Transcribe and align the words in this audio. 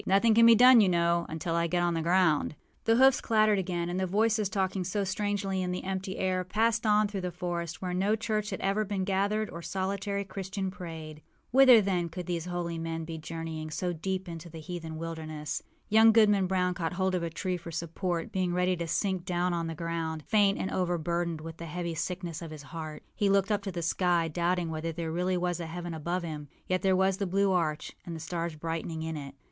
Nothing 0.07 0.33
can 0.33 0.47
be 0.47 0.55
done, 0.55 0.81
you 0.81 0.89
know, 0.89 1.27
until 1.29 1.53
I 1.53 1.67
get 1.67 1.83
on 1.83 1.93
the 1.93 2.01
ground.â 2.01 2.55
The 2.85 2.95
hoofs 2.95 3.21
clattered 3.21 3.59
again; 3.59 3.87
and 3.87 3.99
the 3.99 4.07
voices, 4.07 4.49
talking 4.49 4.83
so 4.83 5.03
strangely 5.03 5.61
in 5.61 5.71
the 5.71 5.83
empty 5.83 6.17
air, 6.17 6.43
passed 6.43 6.87
on 6.87 7.07
through 7.07 7.21
the 7.21 7.29
forest, 7.31 7.83
where 7.83 7.93
no 7.93 8.15
church 8.15 8.49
had 8.49 8.59
ever 8.61 8.83
been 8.83 9.03
gathered 9.03 9.47
or 9.51 9.61
solitary 9.61 10.25
Christian 10.25 10.71
prayed. 10.71 11.21
Whither, 11.51 11.81
then, 11.81 12.09
could 12.09 12.25
these 12.25 12.45
holy 12.45 12.79
men 12.79 13.05
be 13.05 13.19
journeying 13.19 13.69
so 13.69 13.93
deep 13.93 14.27
into 14.27 14.49
the 14.49 14.59
heathen 14.59 14.97
wilderness? 14.97 15.61
Young 15.87 16.11
Goodman 16.11 16.47
Brown 16.47 16.73
caught 16.73 16.93
hold 16.93 17.13
of 17.13 17.21
a 17.21 17.29
tree 17.29 17.55
for 17.57 17.69
support, 17.69 18.31
being 18.31 18.55
ready 18.55 18.75
to 18.77 18.87
sink 18.87 19.23
down 19.23 19.53
on 19.53 19.67
the 19.67 19.75
ground, 19.75 20.23
faint 20.25 20.57
and 20.57 20.71
overburdened 20.71 21.41
with 21.41 21.57
the 21.57 21.67
heavy 21.67 21.93
sickness 21.93 22.41
of 22.41 22.49
his 22.49 22.63
heart. 22.63 23.03
He 23.13 23.29
looked 23.29 23.51
up 23.51 23.61
to 23.61 23.71
the 23.71 23.83
sky, 23.83 24.29
doubting 24.29 24.71
whether 24.71 24.91
there 24.91 25.11
really 25.11 25.37
was 25.37 25.59
a 25.59 25.67
heaven 25.67 25.93
above 25.93 26.23
him. 26.23 26.47
Yet 26.65 26.81
there 26.81 26.95
was 26.95 27.17
the 27.17 27.27
blue 27.27 27.51
arch, 27.51 27.91
and 28.03 28.15
the 28.15 28.19
stars 28.19 28.55
brightening 28.55 29.03
in 29.03 29.15
it. 29.15 29.35